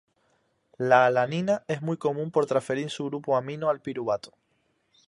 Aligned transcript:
La 0.79 1.05
alanina 1.05 1.63
es 1.67 1.83
muy 1.83 1.95
común 1.95 2.31
por 2.31 2.47
transferir 2.47 2.89
su 2.89 3.05
grupo 3.05 3.37
amino 3.37 3.69
al 3.69 3.81
piruvato. 3.81 4.31